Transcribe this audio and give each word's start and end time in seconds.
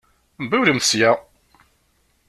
Mbiwlemt 0.43 0.85
sya! 0.89 1.11